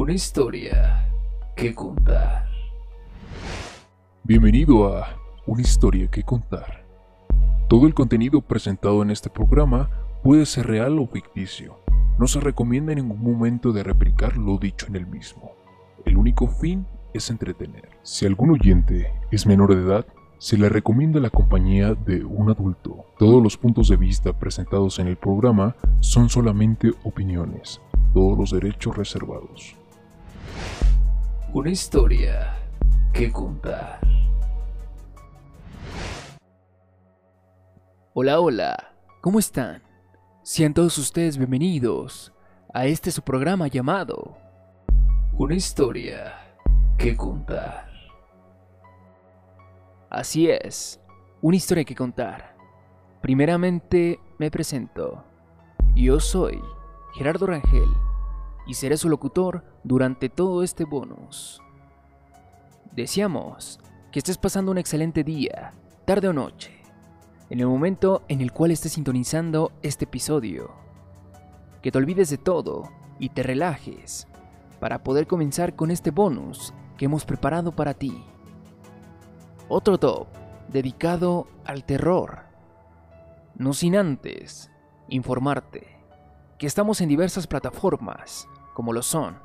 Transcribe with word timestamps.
Una 0.00 0.14
historia 0.14 1.12
que 1.54 1.74
contar. 1.74 2.46
Bienvenido 4.24 4.96
a 4.96 5.14
Una 5.46 5.60
historia 5.60 6.10
que 6.10 6.22
contar. 6.22 6.86
Todo 7.68 7.86
el 7.86 7.92
contenido 7.92 8.40
presentado 8.40 9.02
en 9.02 9.10
este 9.10 9.28
programa 9.28 9.90
puede 10.22 10.46
ser 10.46 10.68
real 10.68 10.98
o 10.98 11.06
ficticio. 11.06 11.80
No 12.18 12.26
se 12.28 12.40
recomienda 12.40 12.92
en 12.92 13.00
ningún 13.00 13.22
momento 13.22 13.72
de 13.72 13.82
replicar 13.82 14.38
lo 14.38 14.56
dicho 14.56 14.86
en 14.86 14.96
el 14.96 15.06
mismo. 15.06 15.52
El 16.06 16.16
único 16.16 16.48
fin 16.48 16.86
es 17.12 17.28
entretener. 17.28 17.90
Si 18.02 18.24
algún 18.24 18.52
oyente 18.52 19.12
es 19.30 19.44
menor 19.44 19.76
de 19.76 19.82
edad, 19.82 20.06
se 20.38 20.56
le 20.56 20.70
recomienda 20.70 21.20
la 21.20 21.28
compañía 21.28 21.92
de 21.92 22.24
un 22.24 22.50
adulto. 22.50 23.04
Todos 23.18 23.42
los 23.42 23.58
puntos 23.58 23.88
de 23.88 23.98
vista 23.98 24.32
presentados 24.32 24.98
en 24.98 25.08
el 25.08 25.18
programa 25.18 25.76
son 25.98 26.30
solamente 26.30 26.90
opiniones, 27.04 27.82
todos 28.14 28.38
los 28.38 28.50
derechos 28.50 28.96
reservados. 28.96 29.76
Una 31.52 31.70
historia 31.70 32.56
que 33.12 33.32
contar. 33.32 33.98
Hola, 38.14 38.38
hola, 38.38 38.94
¿cómo 39.20 39.40
están? 39.40 39.82
Sean 40.44 40.72
todos 40.72 40.96
ustedes 40.96 41.38
bienvenidos 41.38 42.32
a 42.72 42.86
este 42.86 43.10
su 43.10 43.22
programa 43.22 43.66
llamado 43.66 44.38
Una 45.32 45.56
historia 45.56 46.34
que 46.96 47.16
contar. 47.16 47.90
Así 50.08 50.48
es, 50.48 51.00
una 51.42 51.56
historia 51.56 51.82
que 51.82 51.96
contar. 51.96 52.54
Primeramente 53.22 54.20
me 54.38 54.52
presento. 54.52 55.24
Yo 55.96 56.20
soy 56.20 56.60
Gerardo 57.16 57.48
Rangel 57.48 58.09
y 58.66 58.74
seré 58.74 58.96
su 58.96 59.08
locutor 59.08 59.64
durante 59.84 60.28
todo 60.28 60.62
este 60.62 60.84
bonus. 60.84 61.60
Deseamos 62.92 63.80
que 64.10 64.18
estés 64.18 64.38
pasando 64.38 64.72
un 64.72 64.78
excelente 64.78 65.24
día, 65.24 65.72
tarde 66.04 66.28
o 66.28 66.32
noche, 66.32 66.82
en 67.48 67.60
el 67.60 67.66
momento 67.66 68.22
en 68.28 68.40
el 68.40 68.52
cual 68.52 68.70
estés 68.70 68.92
sintonizando 68.92 69.72
este 69.82 70.04
episodio. 70.04 70.72
Que 71.82 71.90
te 71.90 71.98
olvides 71.98 72.30
de 72.30 72.38
todo 72.38 72.90
y 73.18 73.30
te 73.30 73.42
relajes 73.42 74.26
para 74.80 75.02
poder 75.02 75.26
comenzar 75.26 75.76
con 75.76 75.90
este 75.90 76.10
bonus 76.10 76.72
que 76.96 77.06
hemos 77.06 77.24
preparado 77.24 77.72
para 77.72 77.94
ti. 77.94 78.24
Otro 79.68 79.98
top 79.98 80.26
dedicado 80.68 81.46
al 81.64 81.84
terror. 81.84 82.44
No 83.56 83.72
sin 83.72 83.96
antes 83.96 84.70
informarte 85.08 85.98
que 86.58 86.66
estamos 86.66 87.00
en 87.00 87.08
diversas 87.08 87.46
plataformas 87.46 88.48
como 88.74 88.92
lo 88.92 89.02
son 89.02 89.36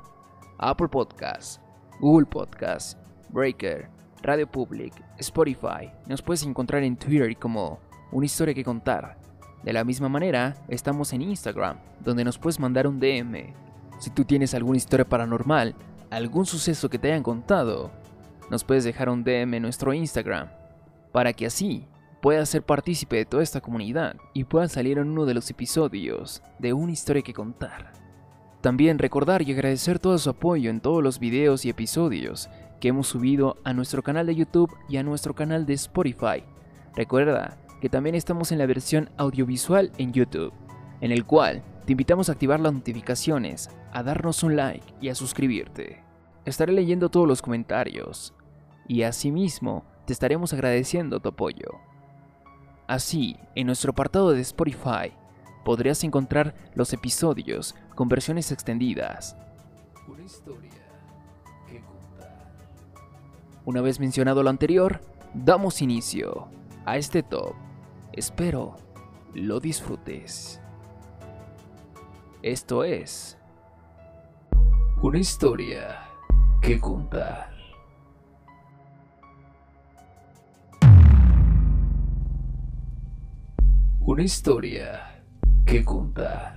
Apple 0.58 0.88
Podcasts, 0.88 1.60
Google 2.00 2.26
Podcasts, 2.26 2.96
Breaker, 3.30 3.88
Radio 4.22 4.46
Public, 4.46 4.92
Spotify. 5.18 5.90
Nos 6.06 6.22
puedes 6.22 6.42
encontrar 6.44 6.82
en 6.82 6.96
Twitter 6.96 7.36
como 7.36 7.78
Una 8.12 8.26
historia 8.26 8.54
que 8.54 8.64
contar. 8.64 9.18
De 9.62 9.72
la 9.72 9.84
misma 9.84 10.08
manera, 10.08 10.54
estamos 10.68 11.12
en 11.12 11.22
Instagram, 11.22 11.78
donde 12.00 12.24
nos 12.24 12.38
puedes 12.38 12.60
mandar 12.60 12.86
un 12.86 13.00
DM. 13.00 13.52
Si 13.98 14.10
tú 14.10 14.24
tienes 14.24 14.54
alguna 14.54 14.76
historia 14.76 15.08
paranormal, 15.08 15.74
algún 16.10 16.46
suceso 16.46 16.88
que 16.88 16.98
te 16.98 17.08
hayan 17.08 17.22
contado, 17.22 17.90
nos 18.50 18.62
puedes 18.64 18.84
dejar 18.84 19.08
un 19.08 19.24
DM 19.24 19.54
en 19.54 19.62
nuestro 19.62 19.92
Instagram, 19.92 20.48
para 21.12 21.32
que 21.32 21.46
así 21.46 21.88
puedas 22.22 22.48
ser 22.48 22.62
partícipe 22.62 23.16
de 23.16 23.24
toda 23.24 23.42
esta 23.42 23.60
comunidad 23.60 24.16
y 24.34 24.44
puedas 24.44 24.72
salir 24.72 24.98
en 24.98 25.08
uno 25.08 25.24
de 25.24 25.34
los 25.34 25.50
episodios 25.50 26.42
de 26.58 26.72
una 26.72 26.92
historia 26.92 27.22
que 27.22 27.34
contar. 27.34 27.92
También 28.66 28.98
recordar 28.98 29.42
y 29.42 29.52
agradecer 29.52 30.00
todo 30.00 30.18
su 30.18 30.28
apoyo 30.28 30.70
en 30.70 30.80
todos 30.80 31.00
los 31.00 31.20
videos 31.20 31.64
y 31.64 31.68
episodios 31.68 32.50
que 32.80 32.88
hemos 32.88 33.06
subido 33.06 33.58
a 33.62 33.72
nuestro 33.72 34.02
canal 34.02 34.26
de 34.26 34.34
YouTube 34.34 34.74
y 34.88 34.96
a 34.96 35.04
nuestro 35.04 35.36
canal 35.36 35.66
de 35.66 35.74
Spotify. 35.74 36.42
Recuerda 36.96 37.58
que 37.80 37.88
también 37.88 38.16
estamos 38.16 38.50
en 38.50 38.58
la 38.58 38.66
versión 38.66 39.08
audiovisual 39.18 39.92
en 39.98 40.12
YouTube, 40.12 40.52
en 41.00 41.12
el 41.12 41.24
cual 41.24 41.62
te 41.84 41.92
invitamos 41.92 42.28
a 42.28 42.32
activar 42.32 42.58
las 42.58 42.72
notificaciones, 42.72 43.70
a 43.92 44.02
darnos 44.02 44.42
un 44.42 44.56
like 44.56 44.94
y 45.00 45.10
a 45.10 45.14
suscribirte. 45.14 46.02
Estaré 46.44 46.72
leyendo 46.72 47.08
todos 47.08 47.28
los 47.28 47.42
comentarios 47.42 48.34
y 48.88 49.02
asimismo 49.02 49.84
te 50.06 50.12
estaremos 50.12 50.52
agradeciendo 50.52 51.20
tu 51.20 51.28
apoyo. 51.28 51.70
Así, 52.88 53.36
en 53.54 53.68
nuestro 53.68 53.92
apartado 53.92 54.32
de 54.32 54.40
Spotify 54.40 55.12
podrías 55.64 56.02
encontrar 56.02 56.54
los 56.74 56.92
episodios 56.92 57.76
con 57.96 58.08
versiones 58.08 58.52
extendidas. 58.52 59.36
Una 60.06 60.22
historia 60.22 60.70
que 61.66 61.80
contar. 61.80 62.46
Una 63.64 63.80
vez 63.80 63.98
mencionado 63.98 64.44
lo 64.44 64.50
anterior, 64.50 65.00
damos 65.34 65.82
inicio 65.82 66.48
a 66.84 66.98
este 66.98 67.24
top. 67.24 67.54
Espero 68.12 68.76
lo 69.34 69.58
disfrutes. 69.58 70.60
Esto 72.42 72.84
es 72.84 73.36
Una 75.02 75.18
historia 75.18 76.00
que 76.62 76.78
contar. 76.78 77.50
Una 84.00 84.22
historia 84.22 85.24
que 85.64 85.84
contar. 85.84 86.55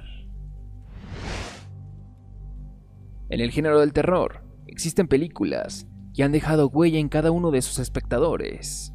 En 3.30 3.42
el 3.42 3.52
género 3.52 3.80
del 3.80 3.94
terror, 3.94 4.44
existen 4.66 5.08
películas 5.08 5.88
que 6.16 6.24
han 6.24 6.32
dejado 6.32 6.68
huella 6.68 6.98
en 6.98 7.10
cada 7.10 7.30
uno 7.30 7.52
de 7.52 7.62
sus 7.62 7.78
espectadores. 7.78 8.92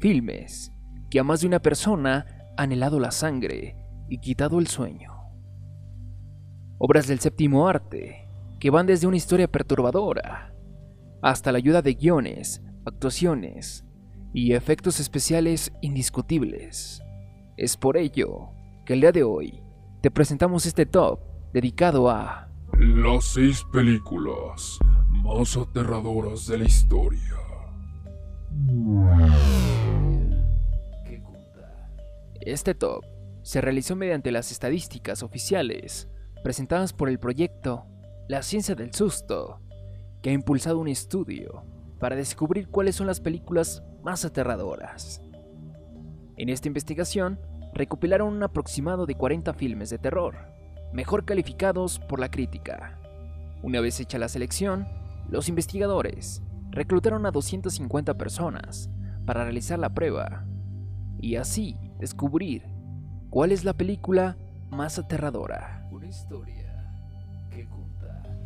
Filmes 0.00 0.72
que 1.08 1.20
a 1.20 1.24
más 1.24 1.40
de 1.40 1.46
una 1.46 1.60
persona 1.60 2.26
han 2.56 2.72
helado 2.72 2.98
la 2.98 3.12
sangre 3.12 3.76
y 4.08 4.18
quitado 4.18 4.58
el 4.58 4.66
sueño. 4.66 5.12
Obras 6.78 7.06
del 7.06 7.20
séptimo 7.20 7.68
arte 7.68 8.28
que 8.58 8.70
van 8.70 8.86
desde 8.86 9.06
una 9.06 9.16
historia 9.16 9.46
perturbadora 9.46 10.52
hasta 11.22 11.52
la 11.52 11.58
ayuda 11.58 11.82
de 11.82 11.94
guiones, 11.94 12.62
actuaciones 12.84 13.84
y 14.32 14.52
efectos 14.52 14.98
especiales 14.98 15.72
indiscutibles. 15.80 17.02
Es 17.56 17.76
por 17.76 17.96
ello 17.96 18.50
que 18.84 18.94
el 18.94 19.02
día 19.02 19.12
de 19.12 19.22
hoy 19.22 19.62
te 20.00 20.10
presentamos 20.10 20.66
este 20.66 20.86
top 20.86 21.20
dedicado 21.52 22.10
a 22.10 22.49
Las 22.82 23.26
seis 23.26 23.62
películas 23.70 24.78
más 25.10 25.54
aterradoras 25.54 26.46
de 26.46 26.56
la 26.56 26.64
historia. 26.64 27.36
Este 32.40 32.74
top 32.74 33.04
se 33.42 33.60
realizó 33.60 33.96
mediante 33.96 34.32
las 34.32 34.50
estadísticas 34.50 35.22
oficiales 35.22 36.08
presentadas 36.42 36.94
por 36.94 37.10
el 37.10 37.18
proyecto 37.18 37.84
La 38.28 38.42
Ciencia 38.42 38.74
del 38.74 38.94
Susto, 38.94 39.60
que 40.22 40.30
ha 40.30 40.32
impulsado 40.32 40.78
un 40.78 40.88
estudio 40.88 41.66
para 41.98 42.16
descubrir 42.16 42.68
cuáles 42.68 42.96
son 42.96 43.06
las 43.06 43.20
películas 43.20 43.82
más 44.02 44.24
aterradoras. 44.24 45.20
En 46.38 46.48
esta 46.48 46.68
investigación, 46.68 47.38
recopilaron 47.74 48.32
un 48.32 48.42
aproximado 48.42 49.04
de 49.04 49.16
40 49.16 49.52
filmes 49.52 49.90
de 49.90 49.98
terror, 49.98 50.59
mejor 50.92 51.24
calificados 51.24 51.98
por 51.98 52.20
la 52.20 52.30
crítica. 52.30 52.98
Una 53.62 53.80
vez 53.80 54.00
hecha 54.00 54.18
la 54.18 54.28
selección, 54.28 54.86
los 55.28 55.48
investigadores 55.48 56.42
reclutaron 56.70 57.26
a 57.26 57.30
250 57.30 58.14
personas 58.14 58.90
para 59.26 59.44
realizar 59.44 59.78
la 59.78 59.94
prueba 59.94 60.44
y 61.18 61.36
así 61.36 61.76
descubrir 61.98 62.64
cuál 63.28 63.52
es 63.52 63.64
la 63.64 63.74
película 63.74 64.36
más 64.70 64.98
aterradora. 64.98 65.86
Una 65.90 66.06
historia 66.06 66.94
que 67.50 67.68
contar. 67.68 68.36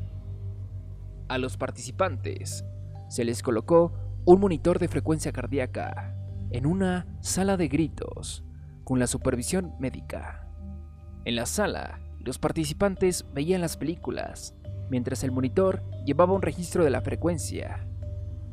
A 1.29 1.39
los 1.39 1.57
participantes 1.57 2.65
se 3.09 3.25
les 3.25 3.43
colocó 3.43 3.93
un 4.25 4.41
monitor 4.41 4.79
de 4.79 4.89
frecuencia 4.89 5.33
cardíaca 5.33 6.17
en 6.51 6.67
una 6.67 7.07
sala 7.21 7.57
de 7.57 7.69
gritos 7.69 8.45
con 8.85 8.99
la 8.99 9.07
supervisión 9.07 9.75
médica. 9.79 10.49
En 11.25 11.37
la 11.37 11.47
sala, 11.47 12.01
los 12.25 12.39
participantes 12.39 13.27
veían 13.35 13.61
las 13.61 13.77
películas, 13.77 14.55
mientras 14.89 15.23
el 15.25 15.31
monitor 15.31 15.83
llevaba 16.07 16.33
un 16.33 16.41
registro 16.41 16.83
de 16.83 16.91
la 16.91 17.03
frecuencia. 17.03 17.87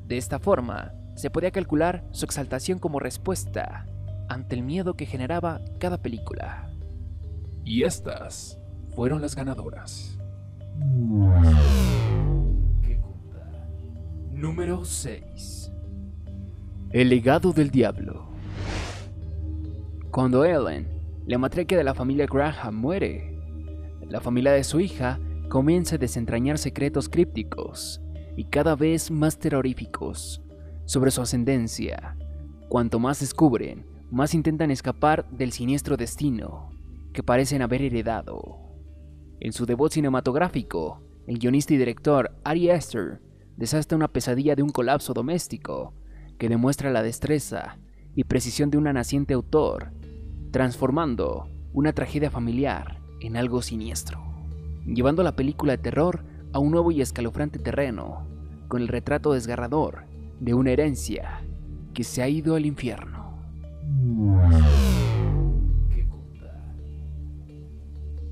De 0.08 0.18
esta 0.18 0.40
forma, 0.40 0.94
se 1.16 1.30
podía 1.30 1.52
calcular 1.52 2.04
su 2.12 2.26
exaltación 2.26 2.80
como 2.80 3.00
respuesta 3.00 3.86
ante 4.28 4.56
el 4.56 4.64
miedo 4.64 4.96
que 4.96 5.06
generaba 5.06 5.62
cada 5.80 6.02
película. 6.02 6.70
Y 7.64 7.84
estas 7.84 8.60
fueron 8.94 9.22
las 9.22 9.36
ganadoras. 9.36 10.18
Contar. 13.02 13.70
Número 14.32 14.84
6. 14.84 15.72
El 16.92 17.10
legado 17.10 17.54
del 17.54 17.72
diablo. 17.72 18.28
Cuando 20.12 20.44
Ellen, 20.44 20.88
la 21.26 21.38
matriarca 21.38 21.78
de 21.78 21.86
la 21.86 21.94
familia 21.94 22.26
Graham, 22.26 22.76
muere, 22.76 23.31
la 24.12 24.20
familia 24.20 24.52
de 24.52 24.66
su 24.66 24.82
hija 24.82 25.22
comienza 25.48 25.96
a 25.96 25.98
desentrañar 25.98 26.58
secretos 26.58 27.08
crípticos 27.08 28.02
y 28.36 28.44
cada 28.44 28.76
vez 28.76 29.10
más 29.10 29.40
terroríficos 29.40 30.42
sobre 30.84 31.12
su 31.12 31.22
ascendencia. 31.22 32.18
Cuanto 32.68 33.00
más 33.00 33.22
descubren, 33.22 33.86
más 34.12 34.34
intentan 34.34 34.70
escapar 34.70 35.30
del 35.30 35.54
siniestro 35.54 35.96
destino 35.96 36.72
que 37.14 37.24
parecen 37.24 37.62
haber 37.62 37.84
heredado. 37.84 38.60
En 39.40 39.54
su 39.54 39.66
debut 39.66 39.94
cinematográfico, 39.94 41.02
el 41.26 41.40
guionista 41.40 41.74
y 41.74 41.78
director 41.78 42.38
Ari 42.44 42.70
Aster 42.70 43.22
desasta 43.56 43.96
una 43.96 44.10
pesadilla 44.10 44.58
de 44.58 44.64
un 44.64 44.72
colapso 44.72 45.14
doméstico 45.14 45.94
que 46.38 46.50
demuestra 46.50 46.92
la 46.92 47.02
destreza 47.02 47.78
y 48.14 48.26
precisión 48.26 48.72
de 48.72 48.78
un 48.78 48.84
naciente 48.84 49.34
autor, 49.34 49.94
transformando 50.52 51.48
una 51.72 51.94
tragedia 51.94 52.30
familiar 52.30 53.01
en 53.22 53.38
algo 53.38 53.62
siniestro, 53.62 54.22
llevando 54.86 55.24
la 55.24 55.36
película 55.36 55.74
de 55.74 55.78
terror 55.78 56.24
a 56.54 56.60
un 56.60 56.72
nuevo 56.72 56.92
y 56.92 57.02
escalofriante 57.02 57.60
terreno, 57.60 58.28
con 58.68 58.82
el 58.82 58.88
retrato 58.88 59.34
desgarrador 59.34 60.06
de 60.40 60.54
una 60.54 60.72
herencia 60.72 61.42
que 61.94 62.04
se 62.04 62.22
ha 62.22 62.28
ido 62.28 62.56
al 62.56 62.66
infierno. 62.66 63.32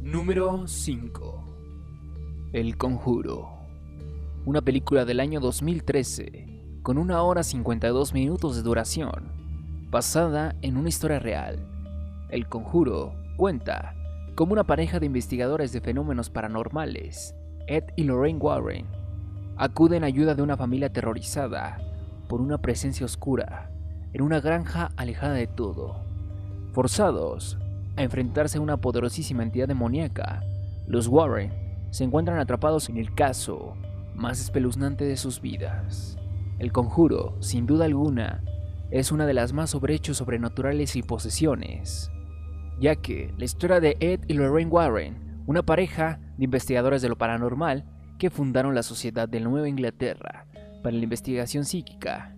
Número 0.01 0.67
5. 0.67 2.49
El 2.53 2.77
Conjuro. 2.77 3.49
Una 4.45 4.61
película 4.61 5.05
del 5.05 5.19
año 5.19 5.39
2013, 5.39 6.79
con 6.81 6.97
una 6.97 7.21
hora 7.21 7.43
52 7.43 8.13
minutos 8.13 8.55
de 8.55 8.63
duración, 8.63 9.31
basada 9.91 10.55
en 10.61 10.77
una 10.77 10.89
historia 10.89 11.19
real. 11.19 11.59
El 12.29 12.47
Conjuro 12.47 13.13
cuenta 13.37 13.93
como 14.35 14.53
una 14.53 14.65
pareja 14.65 14.99
de 14.99 15.05
investigadores 15.05 15.71
de 15.71 15.81
fenómenos 15.81 16.29
paranormales, 16.29 17.35
Ed 17.67 17.83
y 17.95 18.03
Lorraine 18.03 18.39
Warren, 18.39 18.87
acuden 19.57 20.03
a 20.03 20.07
ayuda 20.07 20.35
de 20.35 20.41
una 20.41 20.57
familia 20.57 20.87
aterrorizada 20.87 21.79
por 22.27 22.41
una 22.41 22.57
presencia 22.57 23.05
oscura 23.05 23.71
en 24.13 24.21
una 24.21 24.39
granja 24.39 24.91
alejada 24.95 25.33
de 25.33 25.47
todo. 25.47 26.03
Forzados 26.73 27.57
a 27.95 28.03
enfrentarse 28.03 28.57
a 28.57 28.61
una 28.61 28.77
poderosísima 28.77 29.43
entidad 29.43 29.67
demoníaca, 29.67 30.43
los 30.87 31.07
Warren 31.07 31.51
se 31.91 32.03
encuentran 32.03 32.39
atrapados 32.39 32.89
en 32.89 32.97
el 32.97 33.13
caso 33.13 33.75
más 34.15 34.39
espeluznante 34.39 35.05
de 35.05 35.17
sus 35.17 35.41
vidas. 35.41 36.17
El 36.59 36.71
conjuro, 36.71 37.35
sin 37.41 37.65
duda 37.65 37.85
alguna, 37.85 38.43
es 38.91 39.11
una 39.11 39.25
de 39.25 39.33
las 39.33 39.53
más 39.53 39.69
sobre 39.69 39.95
hechos 39.95 40.17
sobrenaturales 40.17 40.95
y 40.95 41.03
posesiones, 41.03 42.11
ya 42.79 42.95
que 42.95 43.33
la 43.37 43.45
historia 43.45 43.79
de 43.79 43.97
Ed 43.99 44.21
y 44.27 44.33
Lorraine 44.33 44.71
Warren, 44.71 45.43
una 45.45 45.63
pareja 45.63 46.19
de 46.37 46.45
investigadores 46.45 47.01
de 47.01 47.09
lo 47.09 47.17
paranormal 47.17 47.85
que 48.17 48.29
fundaron 48.29 48.75
la 48.75 48.83
Sociedad 48.83 49.27
de 49.27 49.39
Nueva 49.39 49.67
Inglaterra 49.67 50.45
para 50.81 50.95
la 50.95 51.03
Investigación 51.03 51.65
Psíquica. 51.65 52.35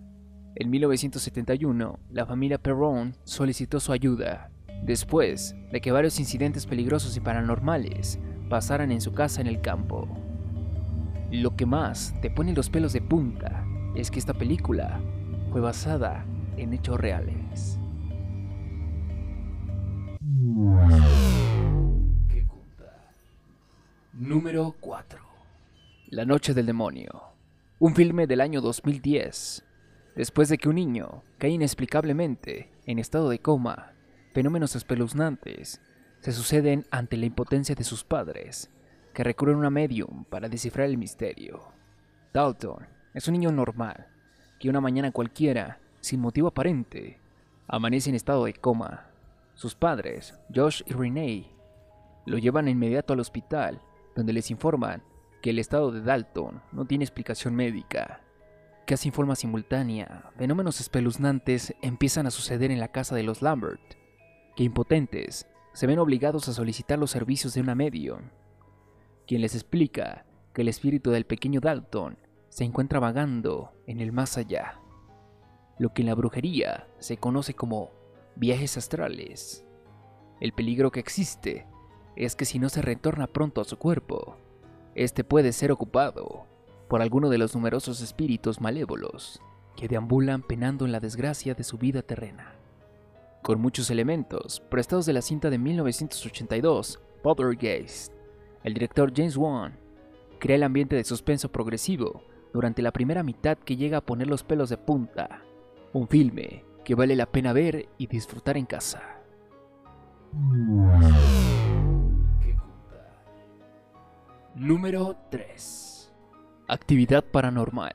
En 0.54 0.70
1971, 0.70 1.98
la 2.10 2.26
familia 2.26 2.58
Perron 2.58 3.16
solicitó 3.24 3.80
su 3.80 3.92
ayuda, 3.92 4.50
después 4.82 5.54
de 5.70 5.80
que 5.80 5.92
varios 5.92 6.18
incidentes 6.20 6.66
peligrosos 6.66 7.16
y 7.16 7.20
paranormales 7.20 8.18
pasaran 8.48 8.92
en 8.92 9.00
su 9.00 9.12
casa 9.12 9.40
en 9.40 9.46
el 9.46 9.60
campo. 9.60 10.08
Lo 11.30 11.56
que 11.56 11.66
más 11.66 12.14
te 12.20 12.30
pone 12.30 12.52
los 12.52 12.68
pelos 12.68 12.92
de 12.92 13.00
punta 13.00 13.64
es 13.94 14.10
que 14.10 14.18
esta 14.18 14.34
película 14.34 15.00
fue 15.50 15.60
basada 15.60 16.26
en 16.56 16.74
hechos 16.74 17.00
reales. 17.00 17.78
Número 24.32 24.74
4. 24.80 25.20
La 26.08 26.24
Noche 26.24 26.54
del 26.54 26.64
Demonio. 26.64 27.34
Un 27.78 27.94
filme 27.94 28.26
del 28.26 28.40
año 28.40 28.62
2010. 28.62 29.62
Después 30.16 30.48
de 30.48 30.56
que 30.56 30.70
un 30.70 30.76
niño 30.76 31.22
cae 31.36 31.50
inexplicablemente 31.50 32.72
en 32.86 32.98
estado 32.98 33.28
de 33.28 33.40
coma, 33.40 33.92
fenómenos 34.32 34.74
espeluznantes 34.74 35.82
se 36.20 36.32
suceden 36.32 36.86
ante 36.90 37.18
la 37.18 37.26
impotencia 37.26 37.74
de 37.74 37.84
sus 37.84 38.04
padres, 38.04 38.70
que 39.12 39.22
recurren 39.22 39.62
a 39.66 39.68
medium 39.68 40.24
para 40.24 40.48
descifrar 40.48 40.86
el 40.86 40.96
misterio. 40.96 41.60
Dalton 42.32 42.86
es 43.12 43.28
un 43.28 43.32
niño 43.32 43.52
normal, 43.52 44.06
que 44.58 44.70
una 44.70 44.80
mañana 44.80 45.12
cualquiera, 45.12 45.78
sin 46.00 46.20
motivo 46.20 46.48
aparente, 46.48 47.20
amanece 47.68 48.08
en 48.08 48.16
estado 48.16 48.46
de 48.46 48.54
coma. 48.54 49.10
Sus 49.52 49.74
padres, 49.74 50.32
Josh 50.54 50.80
y 50.86 50.94
Renee, 50.94 51.50
lo 52.24 52.38
llevan 52.38 52.68
inmediato 52.68 53.12
al 53.12 53.20
hospital, 53.20 53.82
donde 54.14 54.32
les 54.32 54.50
informan 54.50 55.02
que 55.40 55.50
el 55.50 55.58
estado 55.58 55.90
de 55.90 56.02
Dalton 56.02 56.62
no 56.72 56.86
tiene 56.86 57.04
explicación 57.04 57.54
médica. 57.54 58.20
Casi 58.86 59.08
en 59.08 59.14
forma 59.14 59.36
simultánea, 59.36 60.30
fenómenos 60.36 60.80
espeluznantes 60.80 61.74
empiezan 61.82 62.26
a 62.26 62.30
suceder 62.30 62.70
en 62.70 62.80
la 62.80 62.88
casa 62.88 63.14
de 63.14 63.22
los 63.22 63.42
Lambert, 63.42 63.80
que 64.56 64.64
impotentes 64.64 65.48
se 65.72 65.86
ven 65.86 65.98
obligados 65.98 66.48
a 66.48 66.52
solicitar 66.52 66.98
los 66.98 67.10
servicios 67.10 67.54
de 67.54 67.60
una 67.60 67.74
medium, 67.74 68.30
quien 69.26 69.40
les 69.40 69.54
explica 69.54 70.26
que 70.52 70.62
el 70.62 70.68
espíritu 70.68 71.10
del 71.10 71.24
pequeño 71.24 71.60
Dalton 71.60 72.18
se 72.48 72.64
encuentra 72.64 73.00
vagando 73.00 73.72
en 73.86 74.00
el 74.00 74.12
más 74.12 74.36
allá, 74.36 74.80
lo 75.78 75.94
que 75.94 76.02
en 76.02 76.08
la 76.08 76.14
brujería 76.14 76.86
se 76.98 77.16
conoce 77.16 77.54
como 77.54 77.90
viajes 78.36 78.76
astrales. 78.76 79.64
El 80.40 80.52
peligro 80.52 80.90
que 80.90 81.00
existe 81.00 81.66
es 82.16 82.36
que 82.36 82.44
si 82.44 82.58
no 82.58 82.68
se 82.68 82.82
retorna 82.82 83.26
pronto 83.26 83.60
a 83.60 83.64
su 83.64 83.78
cuerpo, 83.78 84.36
este 84.94 85.24
puede 85.24 85.52
ser 85.52 85.72
ocupado 85.72 86.46
por 86.88 87.00
alguno 87.00 87.30
de 87.30 87.38
los 87.38 87.54
numerosos 87.54 88.02
espíritus 88.02 88.60
malévolos 88.60 89.40
que 89.76 89.88
deambulan 89.88 90.42
penando 90.42 90.84
en 90.84 90.92
la 90.92 91.00
desgracia 91.00 91.54
de 91.54 91.64
su 91.64 91.78
vida 91.78 92.02
terrena. 92.02 92.54
Con 93.42 93.60
muchos 93.60 93.90
elementos 93.90 94.60
prestados 94.60 95.06
de 95.06 95.14
la 95.14 95.22
cinta 95.22 95.50
de 95.50 95.58
1982, 95.58 97.00
Poltergeist, 97.22 98.12
el 98.62 98.74
director 98.74 99.12
James 99.14 99.36
Wan 99.36 99.78
crea 100.38 100.56
el 100.56 100.62
ambiente 100.62 100.96
de 100.96 101.04
suspenso 101.04 101.50
progresivo 101.50 102.22
durante 102.52 102.82
la 102.82 102.92
primera 102.92 103.22
mitad 103.22 103.56
que 103.56 103.76
llega 103.76 103.98
a 103.98 104.04
poner 104.04 104.28
los 104.28 104.44
pelos 104.44 104.68
de 104.68 104.76
punta. 104.76 105.42
Un 105.92 106.08
filme 106.08 106.64
que 106.84 106.94
vale 106.94 107.16
la 107.16 107.26
pena 107.26 107.52
ver 107.52 107.88
y 107.98 108.06
disfrutar 108.06 108.56
en 108.56 108.66
casa. 108.66 109.20
Número 114.54 115.16
3. 115.30 116.12
Actividad 116.68 117.24
paranormal. 117.24 117.94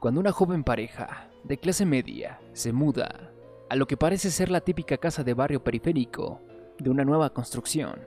Cuando 0.00 0.18
una 0.18 0.32
joven 0.32 0.64
pareja 0.64 1.30
de 1.44 1.58
clase 1.58 1.86
media 1.86 2.40
se 2.54 2.72
muda 2.72 3.30
a 3.70 3.76
lo 3.76 3.86
que 3.86 3.96
parece 3.96 4.32
ser 4.32 4.50
la 4.50 4.62
típica 4.62 4.96
casa 4.96 5.22
de 5.22 5.32
barrio 5.32 5.62
periférico 5.62 6.40
de 6.80 6.90
una 6.90 7.04
nueva 7.04 7.30
construcción, 7.30 8.00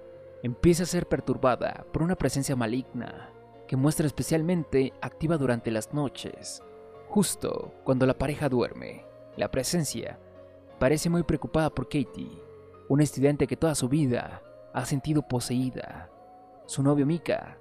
empieza 0.43 0.83
a 0.83 0.88
ser 0.88 1.07
perturbada 1.07 1.86
por 1.93 2.03
una 2.03 2.17
presencia 2.17 2.57
maligna 2.57 3.29
que 3.65 3.77
muestra 3.77 4.07
especialmente 4.07 4.91
activa 5.01 5.38
durante 5.38 5.71
las 5.71 5.93
noches. 5.93 6.62
Justo 7.07 7.74
cuando 7.86 8.05
la 8.05 8.17
pareja 8.17 8.50
duerme, 8.50 9.05
la 9.38 9.50
presencia 9.50 10.19
parece 10.79 11.10
muy 11.10 11.24
preocupada 11.24 11.69
por 11.69 11.86
Katie, 11.86 12.43
una 12.89 13.03
estudiante 13.03 13.48
que 13.48 13.55
toda 13.55 13.74
su 13.74 13.88
vida 13.88 14.41
ha 14.74 14.86
sentido 14.86 15.21
poseída. 15.21 16.12
Su 16.67 16.83
novio 16.83 17.05
Mika, 17.05 17.57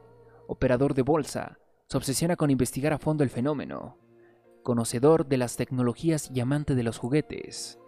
operador 0.48 0.92
de 0.92 1.02
bolsa, 1.02 1.60
se 1.88 1.96
obsesiona 1.96 2.34
con 2.34 2.50
investigar 2.50 2.92
a 2.92 2.98
fondo 2.98 3.22
el 3.22 3.30
fenómeno. 3.30 3.98
Conocedor 4.64 5.28
de 5.28 5.36
las 5.36 5.54
tecnologías 5.54 6.28
y 6.34 6.40
amante 6.40 6.74
de 6.74 6.82
los 6.82 6.98
juguetes, 6.98 7.78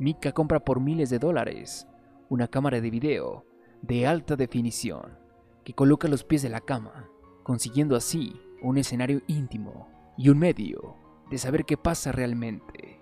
Mika 0.00 0.32
compra 0.32 0.58
por 0.58 0.80
miles 0.80 1.08
de 1.08 1.20
dólares 1.20 1.86
una 2.28 2.48
cámara 2.48 2.80
de 2.80 2.90
video 2.90 3.46
de 3.80 4.08
alta 4.08 4.34
definición 4.34 5.16
que 5.62 5.72
coloca 5.72 6.08
los 6.08 6.24
pies 6.24 6.42
de 6.42 6.48
la 6.48 6.60
cama, 6.60 7.10
consiguiendo 7.44 7.94
así 7.94 8.34
un 8.60 8.76
escenario 8.76 9.22
íntimo 9.28 9.88
y 10.18 10.30
un 10.30 10.40
medio 10.40 10.96
de 11.30 11.38
saber 11.38 11.64
qué 11.64 11.76
pasa 11.76 12.10
realmente. 12.10 13.00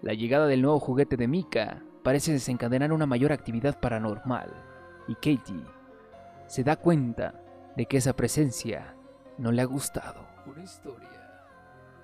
La 0.00 0.14
llegada 0.14 0.46
del 0.46 0.62
nuevo 0.62 0.80
juguete 0.80 1.18
de 1.18 1.28
Mika 1.28 1.84
parece 2.02 2.32
desencadenar 2.32 2.94
una 2.94 3.04
mayor 3.04 3.30
actividad 3.30 3.78
paranormal, 3.78 4.54
y 5.06 5.14
Katie 5.16 5.75
se 6.46 6.64
da 6.64 6.76
cuenta 6.76 7.34
de 7.76 7.86
que 7.86 7.98
esa 7.98 8.14
presencia 8.14 8.94
no 9.38 9.52
le 9.52 9.62
ha 9.62 9.66
gustado. 9.66 10.26
Una 10.46 10.62
historia 10.62 11.08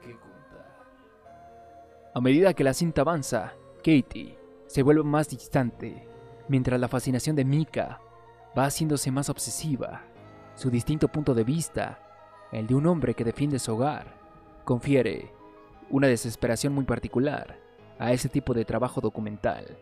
que 0.00 0.12
contar. 0.12 0.76
A 2.14 2.20
medida 2.20 2.54
que 2.54 2.64
la 2.64 2.75
cinta 2.75 3.02
avanza, 3.02 3.54
Katie 3.78 4.38
se 4.66 4.82
vuelve 4.82 5.02
más 5.02 5.28
distante, 5.28 6.08
mientras 6.49 6.80
la 6.80 6.88
fascinación 6.88 7.37
de 7.37 7.44
Mika 7.44 8.00
va 8.56 8.64
haciéndose 8.64 9.11
más 9.11 9.28
obsesiva. 9.28 10.02
Su 10.54 10.70
distinto 10.70 11.08
punto 11.08 11.34
de 11.34 11.44
vista, 11.44 11.99
el 12.52 12.66
de 12.66 12.75
un 12.75 12.87
hombre 12.87 13.14
que 13.14 13.25
defiende 13.25 13.58
su 13.58 13.75
hogar, 13.75 14.20
confiere 14.64 15.32
una 15.90 16.06
desesperación 16.06 16.75
muy 16.75 16.84
particular 16.84 17.58
a 17.99 18.12
ese 18.12 18.28
tipo 18.28 18.54
de 18.54 18.64
trabajo 18.64 19.00
documental. 19.00 19.78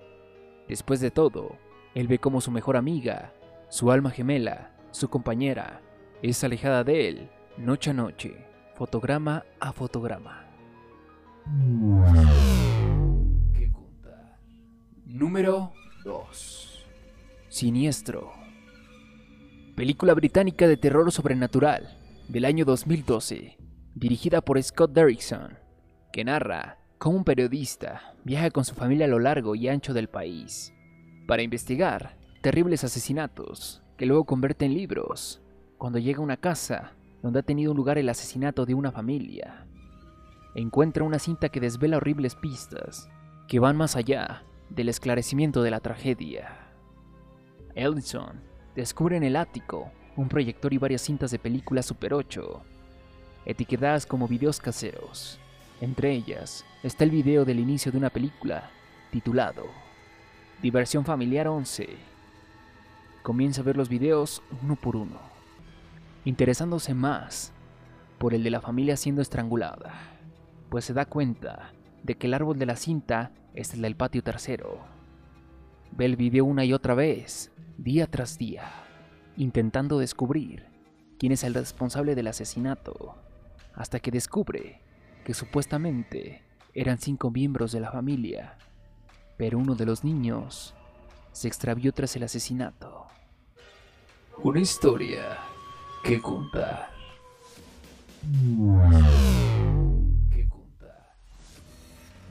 Después 0.69 1.00
de 1.00 1.11
todo, 1.11 1.57
él 1.95 2.07
ve 2.07 2.19
como 2.19 2.40
su 2.40 2.50
mejor 2.50 2.76
amiga, 2.76 3.33
su 3.71 3.93
alma 3.93 4.11
gemela, 4.11 4.73
su 4.91 5.09
compañera, 5.09 5.81
es 6.23 6.43
alejada 6.43 6.83
de 6.83 7.09
él 7.09 7.31
noche 7.57 7.91
a 7.91 7.93
noche, 7.93 8.35
fotograma 8.75 9.45
a 9.61 9.73
fotograma. 9.73 10.45
contar. 13.73 14.41
Número 15.07 15.73
2. 16.05 16.87
Siniestro. 17.49 18.33
Película 19.77 20.15
británica 20.15 20.67
de 20.67 20.77
terror 20.77 21.11
sobrenatural 21.12 21.97
del 22.29 22.47
año 22.47 22.65
2012, 22.65 23.57
dirigida 23.95 24.41
por 24.41 24.61
Scott 24.61 24.93
Derrickson, 24.93 25.59
que 26.12 26.25
narra 26.25 26.79
cómo 26.99 27.19
un 27.19 27.25
periodista 27.25 28.15
viaja 28.25 28.50
con 28.50 28.65
su 28.65 28.75
familia 28.75 29.07
a 29.07 29.09
lo 29.09 29.21
largo 29.21 29.55
y 29.55 29.69
ancho 29.69 29.95
del 29.95 30.09
país 30.09 30.75
para 31.29 31.43
investigar 31.43 32.20
terribles 32.41 32.85
asesinatos 32.85 33.83
que 33.99 34.07
luego 34.07 34.25
convierte 34.25 34.65
en 34.65 34.75
libros 34.75 35.43
cuando 35.77 35.99
llega 35.99 36.21
a 36.21 36.23
una 36.23 36.39
casa 36.39 36.93
donde 37.23 37.41
ha 37.41 37.43
tenido 37.43 37.75
lugar 37.75 37.99
el 37.99 38.09
asesinato 38.09 38.65
de 38.65 38.75
una 38.75 38.91
familia. 38.93 39.67
Encuentra 40.55 41.05
una 41.05 41.19
cinta 41.19 41.51
que 41.51 41.61
desvela 41.61 41.99
horribles 41.99 42.35
pistas 42.35 43.11
que 43.47 43.59
van 43.59 43.77
más 43.77 43.95
allá 43.95 44.43
del 44.71 44.89
esclarecimiento 44.89 45.63
de 45.63 45.71
la 45.71 45.81
tragedia. 45.81 46.73
Ellison 47.75 48.41
descubre 48.75 49.17
en 49.17 49.23
el 49.23 49.37
ático 49.37 49.91
un 50.17 50.29
proyector 50.29 50.73
y 50.73 50.79
varias 50.79 51.03
cintas 51.03 51.31
de 51.31 51.39
películas 51.39 51.87
Super 51.87 52.15
8, 52.15 52.63
etiquetadas 53.45 54.07
como 54.07 54.27
videos 54.27 54.61
caseros. 54.61 55.39
Entre 55.81 56.13
ellas 56.13 56.65
está 56.83 57.05
el 57.05 57.11
video 57.11 57.45
del 57.45 57.61
inicio 57.61 57.93
de 57.93 57.99
una 57.99 58.11
película 58.11 58.71
titulado 59.11 59.65
Diversión 60.63 61.05
Familiar 61.05 61.49
11. 61.49 62.10
Comienza 63.23 63.61
a 63.61 63.65
ver 63.65 63.77
los 63.77 63.91
videos 63.91 64.43
uno 64.62 64.77
por 64.77 64.97
uno, 64.97 65.19
interesándose 66.25 66.95
más 66.95 67.53
por 68.19 68.33
el 68.33 68.43
de 68.43 68.50
la 68.50 68.61
familia 68.61 68.97
siendo 68.97 69.21
estrangulada, 69.21 69.93
pues 70.71 70.87
se 70.87 70.95
da 70.95 71.05
cuenta 71.05 71.73
de 72.03 72.17
que 72.17 72.27
el 72.27 72.35
árbol 72.35 72.59
de 72.59 72.67
la 72.67 72.77
cinta 72.77 73.33
es 73.55 73.75
el 73.75 73.83
del 73.83 73.97
patio 73.97 74.23
tercero. 74.23 74.79
Ve 75.93 76.07
el 76.07 76.17
video 76.17 76.47
una 76.47 76.65
y 76.65 76.73
otra 76.73 76.95
vez, 76.95 77.53
día 77.77 78.07
tras 78.07 78.39
día, 78.39 78.71
intentando 79.37 79.99
descubrir 79.99 80.67
quién 81.19 81.33
es 81.33 81.45
el 81.45 81.53
responsable 81.53 82.15
del 82.15 82.29
asesinato, 82.29 83.17
hasta 83.75 84.00
que 84.00 84.11
descubre 84.11 84.81
que 85.25 85.35
supuestamente 85.35 86.43
eran 86.73 86.99
cinco 86.99 87.31
miembros 87.31 87.73
de 87.73 87.81
la 87.81 87.93
familia, 87.93 88.57
pero 89.37 89.59
uno 89.59 89.75
de 89.75 89.85
los 89.85 90.05
niños 90.05 90.75
se 91.33 91.49
extravió 91.49 91.93
tras 91.93 92.17
el 92.17 92.23
asesinato. 92.23 93.00
Una 94.43 94.61
historia 94.61 95.37
que 96.03 96.19
contar. 96.19 96.89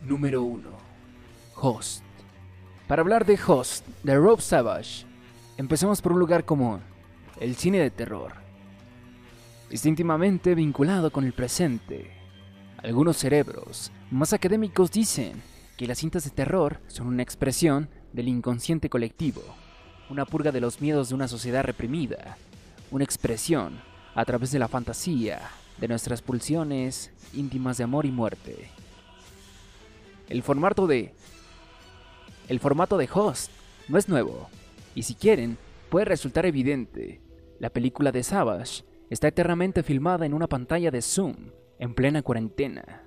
Número 0.08 0.42
1. 0.42 0.70
Host. 1.58 2.04
Para 2.88 3.04
hablar 3.04 3.28
de 3.28 3.38
Host, 3.46 3.86
de 4.02 4.16
Rob 4.16 4.42
Savage, 4.42 5.06
empecemos 5.58 6.02
por 6.02 6.14
un 6.14 6.20
lugar 6.20 6.46
común, 6.46 6.80
el 7.40 7.56
cine 7.56 7.78
de 7.78 7.92
terror. 7.92 8.34
Está 9.70 9.88
íntimamente 9.88 10.56
vinculado 10.56 11.12
con 11.12 11.26
el 11.26 11.34
presente. 11.34 12.10
Algunos 12.82 13.18
cerebros 13.18 13.92
más 14.10 14.34
académicos 14.34 14.90
dicen 14.90 15.44
que 15.78 15.86
las 15.86 16.00
cintas 16.00 16.24
de 16.24 16.32
terror 16.32 16.80
son 16.88 17.06
una 17.06 17.22
expresión 17.22 17.88
del 18.14 18.30
inconsciente 18.30 18.90
colectivo, 18.90 19.44
una 20.10 20.26
purga 20.26 20.52
de 20.52 20.62
los 20.62 20.82
miedos 20.82 21.10
de 21.10 21.16
una 21.16 21.28
sociedad 21.28 21.64
reprimida, 21.64 22.38
una 22.92 23.04
expresión 23.04 23.80
a 24.16 24.26
través 24.26 24.52
de 24.52 24.60
la 24.60 24.68
fantasía, 24.68 25.42
de 25.78 25.88
nuestras 25.88 26.22
pulsiones 26.22 27.12
íntimas 27.34 27.78
de 27.78 27.84
amor 27.84 28.06
y 28.06 28.12
muerte. 28.12 28.70
El 30.28 30.44
formato 30.44 30.88
de 30.88 31.14
el 32.48 32.60
formato 32.60 32.98
de 32.98 33.08
Host 33.14 33.52
no 33.88 33.98
es 33.98 34.10
nuevo, 34.10 34.50
y 34.96 35.04
si 35.04 35.14
quieren, 35.14 35.58
puede 35.90 36.06
resultar 36.06 36.46
evidente. 36.48 37.22
La 37.60 37.70
película 37.70 38.12
de 38.12 38.24
Savage 38.24 38.84
está 39.10 39.28
eternamente 39.28 39.84
filmada 39.84 40.26
en 40.26 40.34
una 40.34 40.48
pantalla 40.48 40.90
de 40.90 41.02
Zoom, 41.02 41.52
en 41.78 41.94
plena 41.94 42.24
cuarentena. 42.24 43.04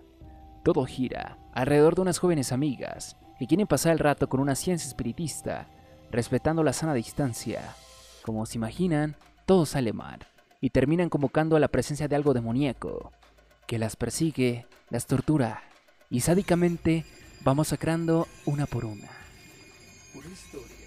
Todo 0.65 0.85
gira 0.85 1.39
alrededor 1.53 1.97
de 1.97 2.03
unas 2.03 2.19
jóvenes 2.19 2.53
amigas 2.53 3.17
que 3.39 3.47
quieren 3.47 3.67
pasar 3.67 3.93
el 3.93 3.99
rato 3.99 4.29
con 4.29 4.39
una 4.39 4.55
ciencia 4.55 4.87
espiritista, 4.87 5.69
respetando 6.13 6.63
la 6.63 6.75
sana 6.75 6.95
distancia. 6.95 7.75
Como 8.23 8.47
se 8.47 8.59
imaginan, 8.59 9.17
todo 9.47 9.67
sale 9.67 9.93
mal, 9.93 10.21
y 10.61 10.71
terminan 10.71 11.09
convocando 11.09 11.57
a 11.57 11.61
la 11.61 11.69
presencia 11.69 12.07
de 12.07 12.15
algo 12.15 12.35
demoníaco, 12.35 13.11
que 13.67 13.79
las 13.79 13.97
persigue, 13.97 14.67
las 14.91 15.07
tortura, 15.07 15.63
y 16.11 16.21
sádicamente 16.21 17.05
va 17.47 17.55
masacrando 17.55 18.29
una 18.45 18.67
por 18.67 18.85
una. 18.85 19.09
Una 20.15 20.29
historia 20.29 20.87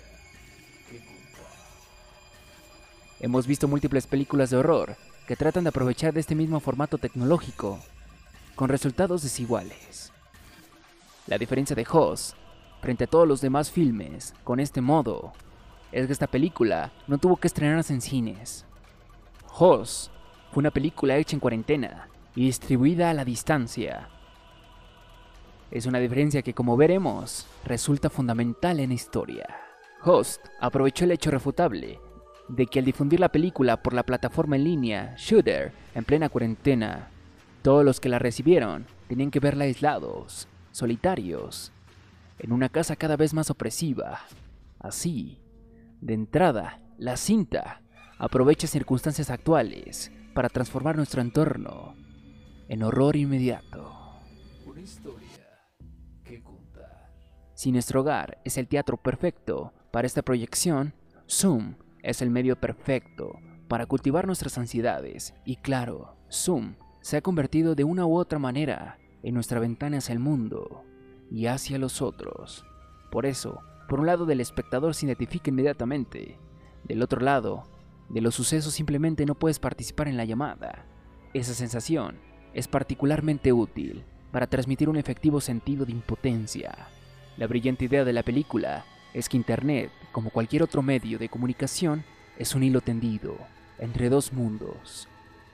que. 0.90 1.02
Hemos 3.20 3.48
visto 3.48 3.68
múltiples 3.68 4.08
películas 4.08 4.52
de 4.52 4.58
horror 4.58 4.96
que 5.28 5.36
tratan 5.36 5.64
de 5.64 5.70
aprovechar 5.70 6.14
de 6.14 6.20
este 6.20 6.36
mismo 6.36 6.60
formato 6.60 7.00
tecnológico, 7.00 7.80
con 8.54 8.70
resultados 8.70 9.24
desiguales. 9.24 10.14
La 11.26 11.40
diferencia 11.40 11.76
de 11.76 11.88
Host 11.90 12.36
frente 12.86 13.06
a 13.06 13.08
todos 13.08 13.28
los 13.28 13.42
demás 13.42 13.72
filmes 13.72 14.36
con 14.44 14.60
este 14.60 14.80
modo 14.80 15.34
es 15.92 16.06
que 16.06 16.14
esta 16.14 16.28
película 16.28 16.92
no 17.08 17.18
tuvo 17.18 17.36
que 17.36 17.48
estrenarse 17.48 17.92
en 17.92 18.00
cines. 18.00 18.64
Host 19.58 20.12
fue 20.52 20.62
una 20.62 20.70
película 20.70 21.18
hecha 21.18 21.36
en 21.36 21.40
cuarentena 21.40 22.10
y 22.36 22.46
distribuida 22.46 23.10
a 23.10 23.16
la 23.16 23.26
distancia. 23.26 24.10
Es 25.72 25.88
una 25.88 25.98
diferencia 25.98 26.44
que, 26.44 26.54
como 26.54 26.78
veremos, 26.78 27.48
resulta 27.64 28.12
fundamental 28.12 28.80
en 28.80 28.90
la 28.90 28.94
historia. 28.94 29.48
Host 30.04 30.46
aprovechó 30.62 31.06
el 31.06 31.12
hecho 31.14 31.32
refutable 31.32 32.00
de 32.50 32.68
que 32.68 32.78
al 32.78 32.86
difundir 32.86 33.20
la 33.20 33.30
película 33.30 33.82
por 33.82 33.94
la 33.94 34.04
plataforma 34.04 34.58
en 34.58 34.64
línea 34.64 35.16
Shooter 35.18 35.74
en 35.96 36.04
plena 36.06 36.30
cuarentena, 36.30 37.10
todos 37.64 37.84
los 37.84 38.00
que 38.00 38.10
la 38.10 38.20
recibieron 38.20 38.86
tenían 39.08 39.32
que 39.32 39.40
verla 39.40 39.64
aislados, 39.64 40.48
solitarios, 40.72 41.72
en 42.40 42.52
una 42.52 42.70
casa 42.70 42.96
cada 42.96 43.18
vez 43.18 43.34
más 43.34 43.50
opresiva. 43.50 44.22
Así, 44.80 45.42
de 46.02 46.14
entrada, 46.14 46.82
la 46.98 47.18
cinta 47.18 47.82
aprovecha 48.18 48.68
circunstancias 48.68 49.30
actuales 49.30 50.12
para 50.34 50.50
transformar 50.50 50.96
nuestro 50.96 51.22
entorno 51.22 51.96
en 52.68 52.84
horror 52.84 53.16
inmediato. 53.16 54.20
Una 54.66 54.82
historia 54.82 55.28
que 56.24 56.42
contar. 56.42 57.12
Si 57.54 57.72
nuestro 57.72 58.02
hogar 58.02 58.40
es 58.44 58.58
el 58.58 58.68
teatro 58.68 58.98
perfecto 58.98 59.74
para 59.92 60.08
esta 60.08 60.22
proyección, 60.22 60.94
Zoom 61.30 61.76
es 62.04 62.22
el 62.22 62.30
medio 62.30 62.60
perfecto 62.60 63.40
para 63.68 63.86
cultivar 63.86 64.28
nuestras 64.28 64.58
ansiedades. 64.58 65.34
Y 65.46 65.58
claro, 65.58 66.18
Zoom 66.32 66.76
se 67.02 67.18
ha 67.18 67.22
convertido 67.22 67.76
de 67.76 67.84
una 67.84 68.06
u 68.06 68.18
otra 68.18 68.40
manera 68.40 68.98
en 69.24 69.34
nuestra 69.34 69.60
ventana 69.60 69.98
hacia 69.98 70.14
el 70.14 70.20
mundo 70.20 70.84
y 71.32 71.48
hacia 71.48 71.78
los 71.78 72.02
otros. 72.02 72.66
Por 73.12 73.26
eso, 73.26 73.62
por 73.88 74.00
un 74.00 74.08
lado 74.08 74.26
del 74.26 74.42
espectador 74.42 74.96
se 74.96 75.06
identifica 75.06 75.50
inmediatamente, 75.50 76.38
del 76.84 77.02
otro 77.02 77.22
lado, 77.22 77.64
de 78.10 78.22
los 78.22 78.36
sucesos 78.36 78.74
simplemente 78.74 79.26
no 79.26 79.36
puedes 79.36 79.60
participar 79.60 80.08
en 80.08 80.18
la 80.18 80.26
llamada. 80.26 80.86
Esa 81.34 81.54
sensación 81.54 82.18
es 82.54 82.68
particularmente 82.68 83.52
útil 83.52 84.04
para 84.32 84.48
transmitir 84.48 84.90
un 84.90 84.98
efectivo 84.98 85.42
sentido 85.42 85.86
de 85.86 85.92
impotencia. 85.92 86.90
La 87.38 87.48
brillante 87.48 87.86
idea 87.86 88.06
de 88.06 88.14
la 88.14 88.24
película 88.24 88.86
es 89.14 89.30
que 89.30 89.38
Internet, 89.38 89.92
como 90.12 90.30
cualquier 90.30 90.64
otro 90.64 90.82
medio 90.82 91.18
de 91.18 91.30
comunicación, 91.30 92.04
es 92.38 92.54
un 92.54 92.64
hilo 92.64 92.82
tendido 92.82 93.38
entre 93.80 94.10
dos 94.10 94.34
mundos. 94.34 95.08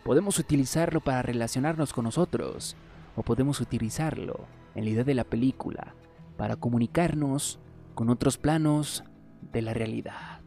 Podemos 0.03 0.39
utilizarlo 0.39 0.99
para 0.99 1.21
relacionarnos 1.21 1.93
con 1.93 2.05
nosotros 2.05 2.75
o 3.15 3.23
podemos 3.23 3.61
utilizarlo 3.61 4.47
en 4.75 4.85
la 4.85 4.89
idea 4.91 5.03
de 5.03 5.13
la 5.13 5.23
película 5.23 5.95
para 6.37 6.55
comunicarnos 6.55 7.59
con 7.95 8.09
otros 8.09 8.37
planos 8.37 9.03
de 9.51 9.61
la 9.61 9.73
realidad. 9.73 10.41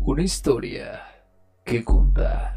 Una 0.00 0.22
historia 0.22 1.02
que 1.64 1.84
contar. 1.84 2.56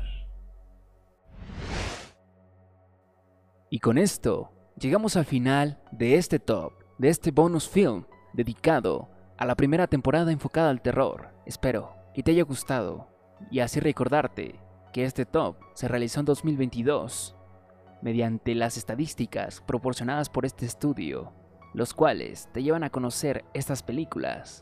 Y 3.70 3.80
con 3.80 3.98
esto 3.98 4.52
llegamos 4.78 5.18
al 5.18 5.26
final 5.26 5.82
de 5.92 6.16
este 6.16 6.40
top, 6.40 6.74
de 6.98 7.10
este 7.10 7.32
bonus 7.32 7.68
film 7.68 8.06
dedicado 8.34 9.10
a 9.42 9.46
la 9.46 9.56
primera 9.56 9.88
temporada 9.88 10.32
enfocada 10.32 10.70
al 10.70 10.84
terror. 10.84 11.30
Espero 11.48 11.96
que 12.14 12.22
te 12.22 12.30
haya 12.30 12.44
gustado 12.44 13.08
y 13.50 13.62
así 13.62 13.80
recordarte 13.80 14.60
que 14.94 15.04
este 15.04 15.26
top 15.26 15.56
se 15.74 15.88
realizó 15.88 16.20
en 16.20 16.28
2022 16.28 17.36
mediante 18.04 18.54
las 18.54 18.78
estadísticas 18.78 19.60
proporcionadas 19.62 20.30
por 20.30 20.46
este 20.46 20.68
estudio, 20.68 21.34
los 21.74 21.96
cuales 21.96 22.50
te 22.54 22.62
llevan 22.62 22.84
a 22.84 22.92
conocer 22.92 23.44
estas 23.56 23.82
películas. 23.82 24.62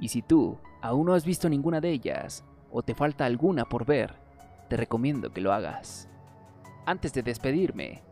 Y 0.00 0.08
si 0.08 0.22
tú 0.22 0.58
aún 0.82 1.06
no 1.06 1.14
has 1.14 1.24
visto 1.24 1.48
ninguna 1.48 1.80
de 1.80 1.90
ellas, 1.90 2.44
o 2.72 2.82
te 2.82 2.96
falta 2.96 3.26
alguna 3.26 3.64
por 3.64 3.86
ver, 3.86 4.16
te 4.68 4.76
recomiendo 4.76 5.30
que 5.30 5.40
lo 5.40 5.52
hagas. 5.52 6.08
Antes 6.84 7.12
de 7.12 7.22
despedirme, 7.22 8.02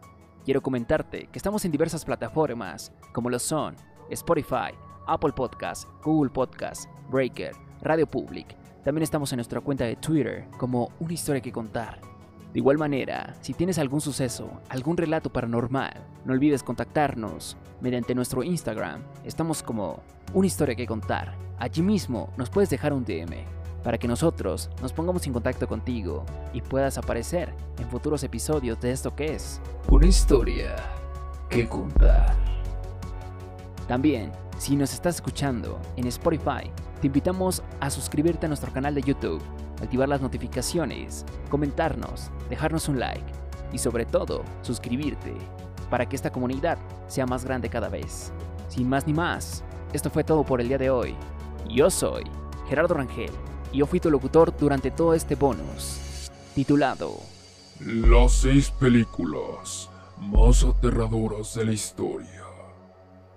quiero 0.44 0.62
comentarte 0.62 1.26
que 1.26 1.40
estamos 1.40 1.64
en 1.64 1.72
diversas 1.72 2.04
plataformas, 2.04 2.92
como 3.12 3.30
lo 3.30 3.40
son 3.40 3.74
Spotify, 4.10 4.70
Apple 5.06 5.32
Podcasts, 5.32 5.88
Google 6.02 6.30
Podcasts, 6.30 6.88
Breaker, 7.10 7.52
Radio 7.82 8.06
Public. 8.06 8.56
También 8.84 9.02
estamos 9.02 9.32
en 9.32 9.36
nuestra 9.36 9.60
cuenta 9.60 9.84
de 9.84 9.96
Twitter 9.96 10.48
como 10.58 10.90
Una 11.00 11.12
historia 11.12 11.40
que 11.40 11.52
contar. 11.52 12.00
De 12.52 12.58
igual 12.58 12.76
manera, 12.76 13.34
si 13.40 13.54
tienes 13.54 13.78
algún 13.78 14.00
suceso, 14.00 14.60
algún 14.68 14.96
relato 14.96 15.30
paranormal, 15.30 15.94
no 16.24 16.32
olvides 16.32 16.62
contactarnos 16.62 17.56
mediante 17.80 18.14
nuestro 18.14 18.42
Instagram. 18.42 19.02
Estamos 19.24 19.62
como 19.62 20.02
Una 20.34 20.46
historia 20.46 20.74
que 20.74 20.86
contar. 20.86 21.34
Allí 21.58 21.82
mismo 21.82 22.30
nos 22.36 22.50
puedes 22.50 22.68
dejar 22.68 22.92
un 22.92 23.04
DM 23.04 23.44
para 23.82 23.98
que 23.98 24.08
nosotros 24.08 24.70
nos 24.80 24.92
pongamos 24.92 25.26
en 25.26 25.32
contacto 25.32 25.66
contigo 25.66 26.24
y 26.52 26.60
puedas 26.60 26.98
aparecer 26.98 27.54
en 27.78 27.88
futuros 27.88 28.22
episodios 28.22 28.80
de 28.80 28.92
esto 28.92 29.14
que 29.14 29.34
es 29.34 29.60
Una 29.88 30.06
historia 30.06 30.76
que 31.48 31.68
contar. 31.68 32.34
También, 33.88 34.32
si 34.62 34.76
nos 34.76 34.94
estás 34.94 35.16
escuchando 35.16 35.80
en 35.96 36.06
Spotify, 36.06 36.70
te 37.00 37.08
invitamos 37.08 37.64
a 37.80 37.90
suscribirte 37.90 38.46
a 38.46 38.48
nuestro 38.48 38.72
canal 38.72 38.94
de 38.94 39.02
YouTube, 39.02 39.42
activar 39.82 40.08
las 40.08 40.20
notificaciones, 40.20 41.24
comentarnos, 41.50 42.30
dejarnos 42.48 42.86
un 42.86 43.00
like 43.00 43.26
y 43.72 43.78
sobre 43.78 44.06
todo 44.06 44.44
suscribirte 44.60 45.34
para 45.90 46.08
que 46.08 46.14
esta 46.14 46.30
comunidad 46.30 46.78
sea 47.08 47.26
más 47.26 47.44
grande 47.44 47.68
cada 47.68 47.88
vez. 47.88 48.32
Sin 48.68 48.88
más 48.88 49.04
ni 49.04 49.12
más, 49.12 49.64
esto 49.92 50.10
fue 50.10 50.22
todo 50.22 50.44
por 50.44 50.60
el 50.60 50.68
día 50.68 50.78
de 50.78 50.90
hoy. 50.90 51.16
Yo 51.68 51.90
soy 51.90 52.22
Gerardo 52.68 52.94
Rangel 52.94 53.32
y 53.72 53.78
yo 53.78 53.86
fui 53.86 53.98
tu 53.98 54.12
locutor 54.12 54.56
durante 54.56 54.92
todo 54.92 55.14
este 55.14 55.34
bonus, 55.34 56.30
titulado 56.54 57.16
Las 57.80 58.30
seis 58.30 58.70
películas 58.70 59.90
más 60.20 60.62
aterradoras 60.62 61.52
de 61.56 61.64
la 61.64 61.72
historia. 61.72 62.51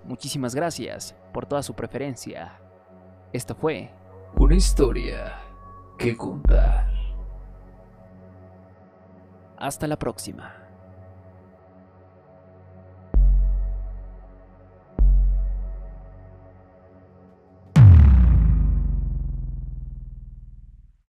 Muchísimas 0.06 0.54
gracias 0.54 1.16
por 1.32 1.46
toda 1.46 1.62
su 1.62 1.74
preferencia. 1.74 2.60
Esto 3.32 3.54
fue 3.54 3.90
Una 4.36 4.54
historia 4.54 5.40
que 5.98 6.16
contar. 6.16 6.88
Hasta 9.56 9.86
la 9.86 9.98
próxima. 9.98 10.65